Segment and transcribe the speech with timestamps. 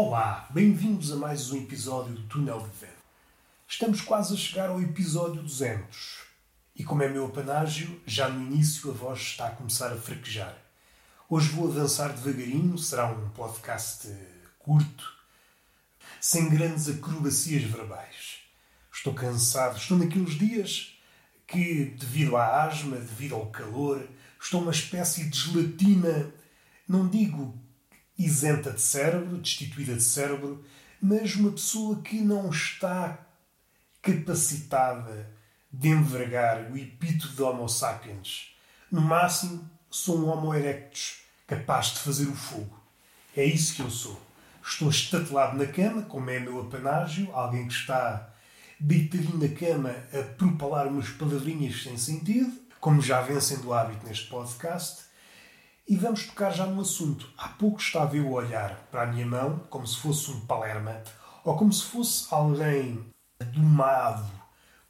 [0.00, 3.02] Olá, bem-vindos a mais um episódio do Túnel de Vento.
[3.66, 6.18] Estamos quase a chegar ao episódio 200
[6.76, 10.56] e, como é meu apanágio, já no início a voz está a começar a fraquejar.
[11.28, 14.08] Hoje vou avançar devagarinho, será um podcast
[14.60, 15.12] curto,
[16.20, 18.38] sem grandes acrobacias verbais.
[18.92, 20.96] Estou cansado, estou naqueles dias
[21.44, 24.08] que, devido à asma, devido ao calor,
[24.40, 26.32] estou uma espécie de gelatina,
[26.86, 27.66] não digo
[28.18, 30.64] isenta de cérebro, destituída de cérebro,
[31.00, 33.18] mas uma pessoa que não está
[34.02, 35.30] capacitada
[35.72, 38.54] de envergar o epíteto de Homo sapiens.
[38.90, 42.78] No máximo, sou um Homo erectus, capaz de fazer o fogo.
[43.36, 44.20] É isso que eu sou.
[44.62, 48.28] Estou estatelado na cama, como é meu apanágio, alguém que está
[48.80, 54.28] deitadinho na cama a propalar umas palavrinhas sem sentido, como já vem sendo hábito neste
[54.28, 55.07] podcast,
[55.88, 57.26] e vamos tocar já no assunto.
[57.38, 61.02] Há pouco estava eu a olhar para a minha mão como se fosse um palerma
[61.42, 63.06] ou como se fosse alguém
[63.54, 64.30] domado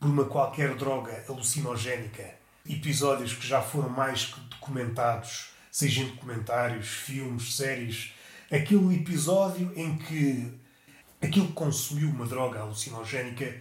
[0.00, 2.34] por uma qualquer droga alucinogénica.
[2.66, 8.14] Episódios que já foram mais que documentados, seja em documentários, filmes, séries.
[8.50, 10.50] Aquele episódio em que
[11.20, 13.54] aquele que consumiu uma droga alucinogénica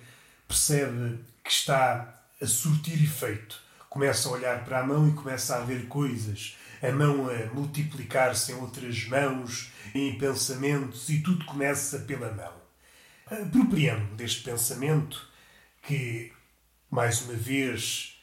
[0.48, 3.60] percebe que está a surtir efeito.
[3.90, 8.52] Começa a olhar para a mão e começa a ver coisas a mão a multiplicar-se
[8.52, 12.54] em outras mãos, em pensamentos, e tudo começa pela mão.
[13.26, 15.28] Apropriando deste pensamento,
[15.82, 16.32] que,
[16.90, 18.20] mais uma vez,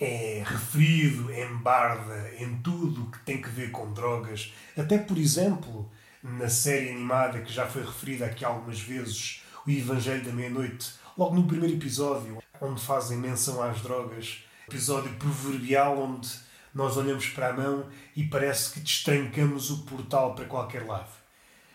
[0.00, 5.18] é referido em barda em tudo o que tem que ver com drogas, até, por
[5.18, 5.90] exemplo,
[6.22, 11.34] na série animada que já foi referida aqui algumas vezes, O Evangelho da Meia-Noite, logo
[11.34, 16.28] no primeiro episódio, onde fazem menção às drogas, episódio proverbial onde
[16.74, 21.10] nós olhamos para a mão e parece que destrancamos o portal para qualquer lado.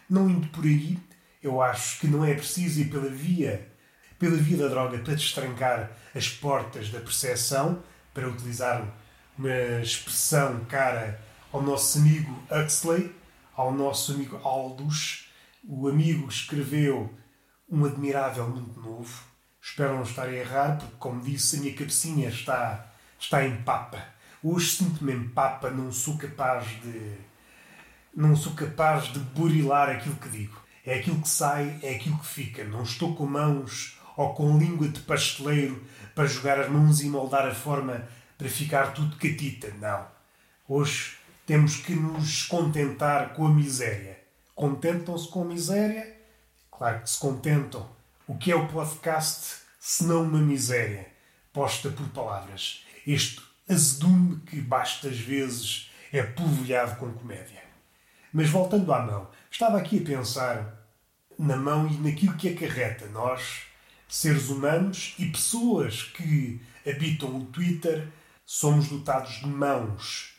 [0.09, 0.99] Não indo por aí,
[1.41, 3.69] eu acho que não é preciso ir pela via,
[4.17, 7.83] pela via da droga para destrancar as portas da percepção,
[8.13, 8.87] para utilizar
[9.37, 11.19] uma expressão cara
[11.51, 13.13] ao nosso amigo Huxley,
[13.55, 15.29] ao nosso amigo Aldous.
[15.67, 17.13] O amigo escreveu
[17.69, 19.23] um admirável muito novo.
[19.61, 24.03] Espero não estar a errar, porque, como disse, a minha cabecinha está, está em papa.
[24.45, 27.15] Hoje sinto-me papa, não sou capaz de.
[28.13, 30.61] não sou capaz de burilar aquilo que digo.
[30.85, 32.65] É aquilo que sai, é aquilo que fica.
[32.65, 35.81] Não estou com mãos ou com língua de pasteleiro
[36.13, 38.05] para jogar as mãos e moldar a forma
[38.37, 39.73] para ficar tudo catita.
[39.79, 40.05] Não.
[40.67, 41.15] Hoje
[41.45, 44.19] temos que nos contentar com a miséria.
[44.53, 46.17] Contentam-se com a miséria?
[46.69, 47.89] Claro que se contentam.
[48.27, 51.07] O que é o podcast se não uma miséria
[51.53, 52.83] posta por palavras?
[53.07, 57.63] Este azedume que basta às vezes é polvilhado com comédia.
[58.31, 60.87] Mas voltando à mão, estava aqui a pensar
[61.37, 63.63] na mão e naquilo que acarreta nós,
[64.07, 68.07] seres humanos e pessoas que habitam o Twitter,
[68.45, 70.33] somos dotados de mãos.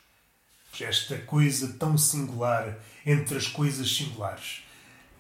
[0.81, 4.65] Esta coisa tão singular entre as coisas singulares.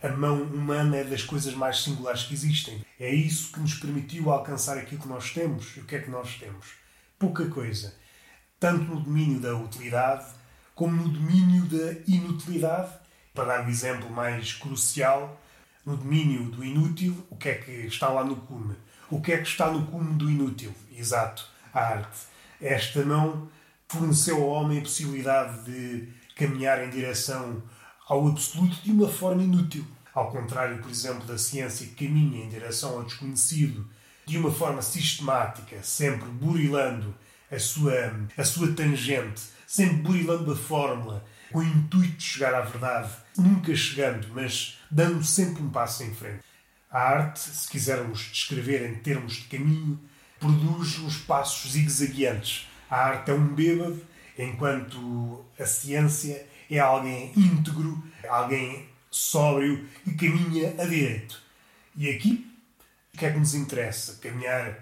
[0.03, 2.84] A mão humana é das coisas mais singulares que existem.
[2.98, 5.76] É isso que nos permitiu alcançar aquilo que nós temos.
[5.76, 6.83] E o que é que nós temos?
[7.24, 7.94] Pouca coisa
[8.60, 10.26] tanto no domínio da utilidade
[10.74, 12.92] como no domínio da inutilidade.
[13.32, 15.40] Para dar um exemplo mais crucial,
[15.86, 18.76] no domínio do inútil, o que é que está lá no cume?
[19.10, 20.74] O que é que está no cume do inútil?
[20.94, 22.18] Exato, a arte.
[22.60, 23.48] Esta mão
[23.88, 27.62] forneceu ao homem a possibilidade de caminhar em direção
[28.06, 29.86] ao absoluto de uma forma inútil.
[30.12, 33.88] Ao contrário, por exemplo, da ciência que caminha em direção ao desconhecido
[34.26, 37.14] de uma forma sistemática, sempre burilando
[37.50, 37.92] a sua,
[38.36, 43.75] a sua tangente, sempre burilando a fórmula, com o intuito de chegar à verdade, nunca
[43.76, 46.43] chegando, mas dando sempre um passo em frente.
[46.90, 50.00] A arte, se quisermos descrever em termos de caminho,
[50.38, 52.69] produz uns passos zigue-zagueantes.
[52.88, 54.00] A arte é um bêbado,
[54.38, 61.40] enquanto a ciência é alguém íntegro, alguém sóbrio e caminha a direito.
[61.96, 62.53] E aqui,
[63.14, 64.19] o que é que nos interessa?
[64.20, 64.76] Caminhar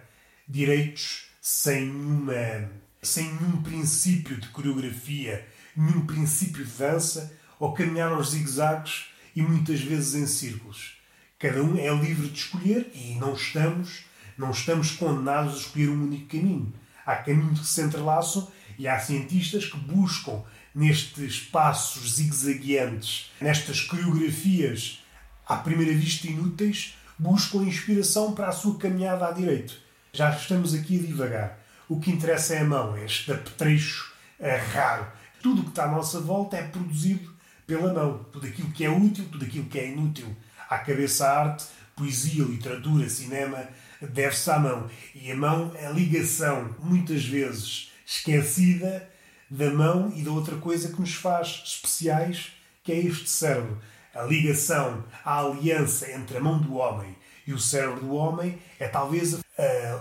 [0.49, 2.71] direitos sem nenhuma,
[3.03, 5.47] sem nenhum princípio de coreografia,
[5.77, 10.97] nenhum princípio de dança, ou caminhar aos zigue-zagues e muitas vezes em círculos.
[11.39, 14.05] Cada um é livre de escolher e não estamos,
[14.39, 16.73] não estamos condenados a escolher um único caminho.
[17.05, 20.43] Há caminhos que se entrelaçam e há cientistas que buscam
[20.75, 25.05] nestes passos zigue-zagueantes, nestas coreografias
[25.47, 29.77] à primeira vista inúteis, buscam inspiração para a sua caminhada à direito.
[30.13, 31.59] Já estamos aqui a divagar.
[31.89, 35.07] O que interessa é a mão, este apetrecho é raro.
[35.41, 37.33] Tudo o que está à nossa volta é produzido
[37.65, 38.27] pela mão.
[38.33, 40.37] Tudo aquilo que é útil, tudo aquilo que é inútil.
[40.69, 41.65] À cabeça a arte,
[41.95, 43.69] poesia, literatura, cinema,
[44.01, 44.91] deve-se à mão.
[45.15, 49.09] E a mão é a ligação, muitas vezes esquecida,
[49.49, 52.53] da mão e da outra coisa que nos faz especiais,
[52.83, 53.81] que é este cérebro.
[54.15, 57.17] A ligação, a aliança entre a mão do homem
[57.47, 59.41] e o cérebro do homem é talvez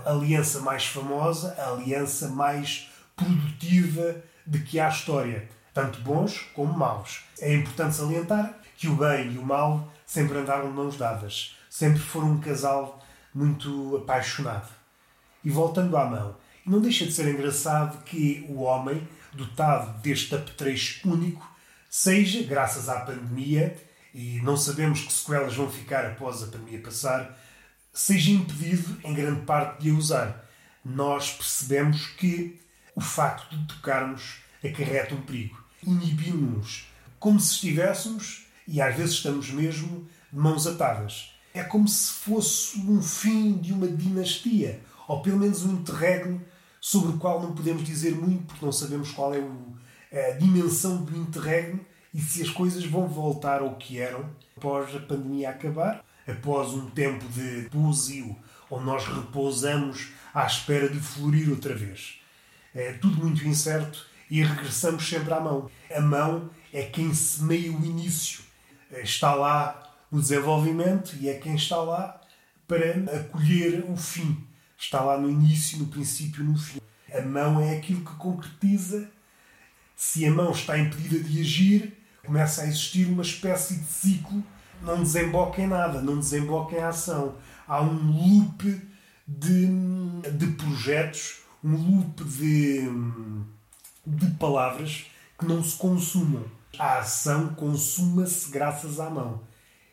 [0.04, 4.16] a aliança mais famosa, a aliança mais produtiva
[4.46, 7.22] de que há história, tanto bons como maus.
[7.40, 12.00] É importante salientar que o bem e o mal sempre andaram de mãos dadas, sempre
[12.00, 13.02] foram um casal
[13.34, 14.68] muito apaixonado.
[15.42, 16.36] E voltando à mão,
[16.66, 21.50] não deixa de ser engraçado que o homem, dotado deste apetrecho único,
[21.88, 23.74] seja, graças à pandemia,
[24.14, 27.38] e não sabemos que sequelas vão ficar após a pandemia passar,
[27.92, 30.50] seja impedido, em grande parte, de a usar.
[30.84, 32.60] Nós percebemos que
[32.94, 35.62] o facto de tocarmos acarreta um perigo.
[35.82, 36.86] Inibimos-nos
[37.18, 41.32] como se estivéssemos, e às vezes estamos mesmo, de mãos atadas.
[41.54, 46.42] É como se fosse um fim de uma dinastia, ou pelo menos um interregno
[46.80, 51.16] sobre o qual não podemos dizer muito, porque não sabemos qual é a dimensão do
[51.16, 56.70] interregno e se as coisas vão voltar ao que eram após a pandemia acabar, após
[56.70, 58.36] um tempo de pousio,
[58.70, 62.20] onde nós repousamos à espera de florir outra vez.
[62.74, 65.70] É tudo muito incerto e regressamos sempre à mão.
[65.94, 68.42] A mão é quem semeia o início,
[69.02, 72.20] está lá no desenvolvimento e é quem está lá
[72.66, 74.46] para acolher o fim.
[74.78, 76.80] Está lá no início, no princípio, no fim.
[77.12, 79.10] A mão é aquilo que concretiza.
[79.94, 84.42] Se a mão está impedida de agir, começa a existir uma espécie de ciclo,
[84.80, 87.36] não desemboca em nada, não desemboca em ação.
[87.66, 88.64] Há um loop
[89.26, 89.66] de,
[90.30, 92.88] de projetos, um loop de,
[94.06, 95.06] de palavras
[95.38, 96.44] que não se consumam.
[96.78, 99.42] A ação consuma-se graças à mão.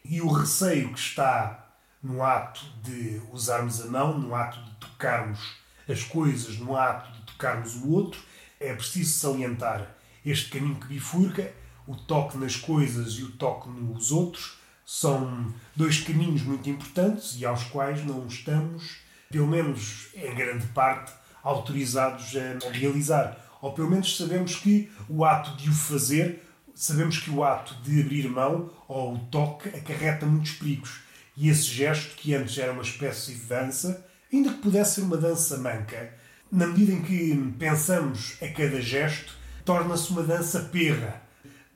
[0.03, 1.67] E o receio que está
[2.01, 5.39] no ato de usarmos a mão, no ato de tocarmos
[5.87, 8.21] as coisas, no ato de tocarmos o outro,
[8.59, 9.95] é preciso salientar
[10.25, 11.51] este caminho que bifurca,
[11.89, 17.44] o toque nas coisas e o toque nos outros, são dois caminhos muito importantes e
[17.45, 18.97] aos quais não estamos,
[19.31, 21.12] pelo menos em grande parte,
[21.44, 23.38] autorizados a realizar.
[23.59, 28.01] Ou pelo menos sabemos que o ato de o fazer, sabemos que o ato de
[28.01, 31.00] abrir mão ou o toque acarreta muitos perigos.
[31.36, 35.18] E esse gesto, que antes era uma espécie de dança, ainda que pudesse ser uma
[35.18, 36.13] dança manca,
[36.51, 39.33] na medida em que pensamos a cada gesto,
[39.65, 41.28] torna-se uma dança perra.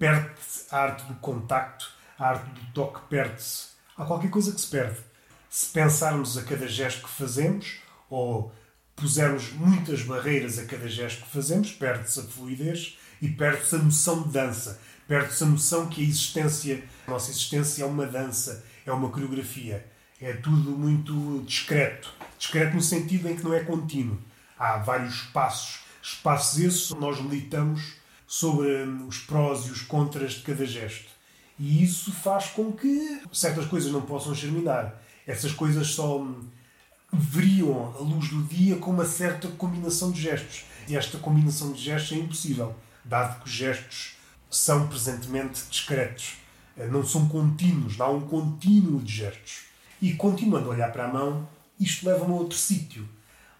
[0.03, 1.89] Perde-se a arte do contacto,
[2.19, 3.67] a arte do toque perde-se.
[3.97, 4.97] Há qualquer coisa que se perde.
[5.49, 7.77] Se pensarmos a cada gesto que fazemos,
[8.09, 8.53] ou
[8.97, 14.23] pusermos muitas barreiras a cada gesto que fazemos, perde-se a fluidez e perde-se a noção
[14.23, 14.77] de dança.
[15.07, 19.89] Perde-se a noção que a existência, a nossa existência é uma dança, é uma coreografia.
[20.19, 22.13] É tudo muito discreto.
[22.37, 24.19] Discreto no sentido em que não é contínuo.
[24.59, 25.85] Há vários passos.
[26.01, 28.02] Espaços esses nós meditamos
[28.33, 28.67] sobre
[29.07, 31.05] os prós e os contras de cada gesto.
[31.59, 34.99] E isso faz com que certas coisas não possam germinar.
[35.27, 36.43] Essas coisas só hum,
[37.11, 40.65] veriam a luz do dia com uma certa combinação de gestos.
[40.87, 44.15] E esta combinação de gestos é impossível, dado que os gestos
[44.49, 46.37] são presentemente discretos.
[46.75, 49.65] Eh, não são contínuos, não há um contínuo de gestos.
[50.01, 51.47] E continuando a olhar para a mão,
[51.79, 53.07] isto leva-me a outro sítio.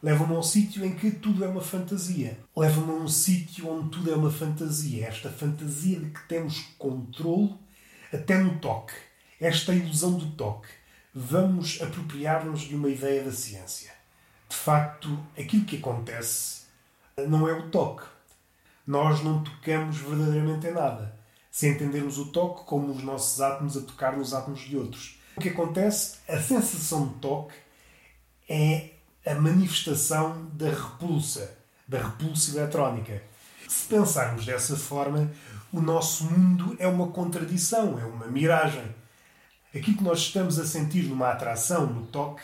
[0.04, 2.38] Leva-me a um sítio em que tudo é uma fantasia.
[2.54, 5.08] Leva-me a um sítio onde tudo é uma fantasia.
[5.08, 7.56] Esta fantasia de que temos controle
[8.12, 8.94] até no toque.
[9.40, 10.68] Esta ilusão do toque.
[11.16, 13.94] Vamos apropriar-nos de uma ideia da ciência.
[14.50, 16.64] De facto, aquilo que acontece
[17.26, 18.06] não é o toque.
[18.86, 21.18] Nós não tocamos verdadeiramente em nada
[21.50, 25.20] se entendermos o toque como os nossos átomos a tocar nos átomos de outros.
[25.38, 26.18] O que acontece?
[26.28, 27.54] A sensação de toque
[28.50, 28.93] é
[29.26, 33.22] a manifestação da repulsa, da repulsa eletrónica.
[33.68, 35.32] Se pensarmos dessa forma,
[35.72, 38.84] o nosso mundo é uma contradição, é uma miragem.
[39.76, 42.44] Aquilo que nós estamos a sentir numa atração, no toque,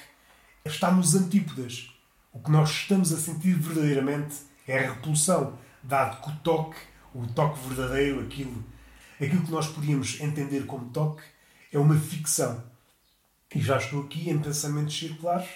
[0.66, 1.92] está nos antípodas.
[2.34, 4.36] O que nós estamos a sentir verdadeiramente
[4.68, 6.78] é a repulsão, dado que o toque,
[7.14, 8.64] o toque verdadeiro, aquilo
[9.26, 11.22] aquilo que nós podíamos entender como toque
[11.72, 12.64] é uma ficção.
[13.54, 15.50] E já estou aqui em pensamentos circulares.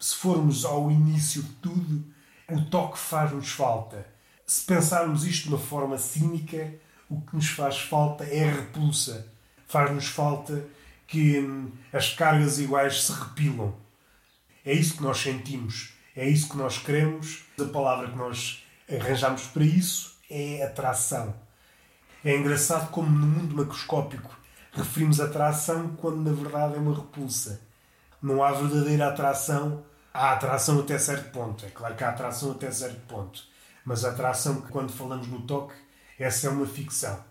[0.00, 2.04] Se formos ao início de tudo,
[2.48, 4.06] o toque faz-nos falta.
[4.46, 6.74] Se pensarmos isto de uma forma cínica,
[7.08, 9.30] o que nos faz falta é a repulsa.
[9.68, 10.66] Faz-nos falta
[11.06, 13.74] que hum, as cargas iguais se repilam.
[14.64, 17.44] É isso que nós sentimos, é isso que nós queremos.
[17.60, 21.34] A palavra que nós arranjamos para isso é atração.
[22.24, 24.40] É engraçado como no mundo macroscópico
[24.72, 27.60] referimos atração quando na verdade é uma repulsa.
[28.22, 29.84] Não há verdadeira atração.
[30.12, 31.64] Há atração até certo ponto.
[31.64, 33.42] É claro que há atração até certo ponto.
[33.84, 35.74] Mas a atração quando falamos no toque,
[36.18, 37.24] essa é uma ficção.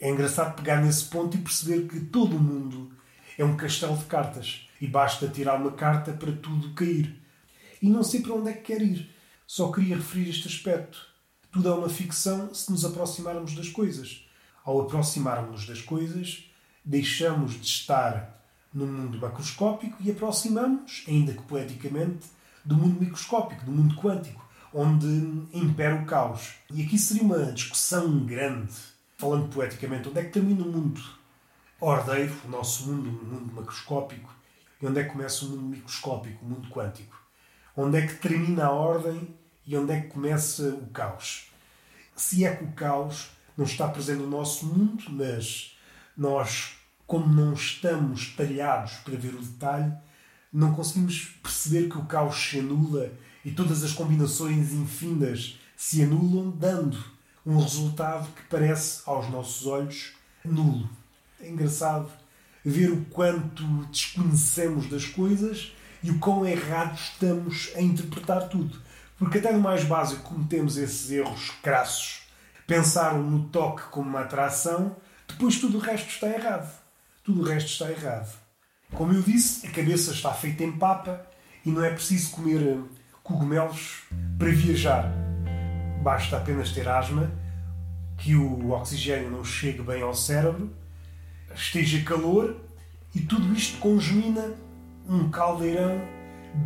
[0.00, 2.92] É engraçado pegar nesse ponto e perceber que todo o mundo
[3.36, 7.20] é um castelo de cartas e basta tirar uma carta para tudo cair.
[7.82, 9.12] E não sei para onde é que quer ir.
[9.46, 11.04] Só queria referir este aspecto.
[11.50, 14.24] Tudo é uma ficção se nos aproximarmos das coisas.
[14.64, 16.44] Ao aproximarmos das coisas,
[16.84, 18.37] deixamos de estar
[18.72, 22.26] no mundo macroscópico e aproximamos, ainda que poeticamente,
[22.64, 25.06] do mundo microscópico, do mundo quântico, onde
[25.52, 26.54] impera o caos.
[26.72, 28.72] E aqui seria uma discussão grande,
[29.16, 31.00] falando poeticamente, onde é que termina o mundo
[31.80, 34.30] ordeiro, o nosso mundo, o mundo macroscópico,
[34.80, 37.16] e onde é que começa o mundo microscópico, o mundo quântico?
[37.76, 39.34] Onde é que termina a ordem
[39.66, 41.50] e onde é que começa o caos?
[42.14, 45.76] Se é que o caos não está presente no nosso mundo, mas
[46.16, 46.77] nós,
[47.08, 49.90] como não estamos talhados para ver o detalhe,
[50.52, 53.10] não conseguimos perceber que o caos se anula
[53.42, 57.02] e todas as combinações infindas se anulam, dando
[57.46, 60.12] um resultado que parece, aos nossos olhos,
[60.44, 60.86] nulo.
[61.40, 62.10] É engraçado
[62.62, 65.72] ver o quanto desconhecemos das coisas
[66.02, 68.78] e o quão errados estamos a interpretar tudo.
[69.16, 72.20] Porque até no mais básico cometemos esses erros crassos.
[72.66, 74.94] Pensaram no toque como uma atração,
[75.26, 76.77] depois tudo o resto está errado.
[77.28, 78.38] Tudo o resto está errado.
[78.94, 81.26] Como eu disse, a cabeça está feita em papa
[81.62, 82.78] e não é preciso comer eh,
[83.22, 84.04] cogumelos
[84.38, 85.12] para viajar.
[86.02, 87.30] Basta apenas ter asma,
[88.16, 90.74] que o oxigênio não chegue bem ao cérebro
[91.54, 92.56] esteja calor
[93.14, 94.54] e tudo isto congemina
[95.06, 96.00] um caldeirão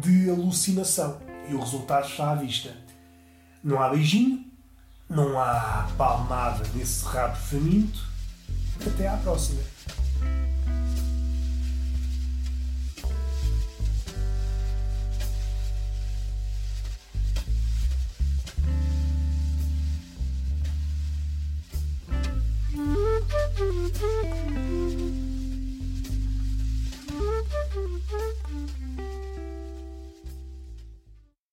[0.00, 1.20] de alucinação.
[1.50, 2.72] E o resultado está à vista.
[3.64, 4.44] Não há beijinho,
[5.10, 8.06] não há palmada nesse rabo faminto.
[8.86, 9.60] Até à próxima.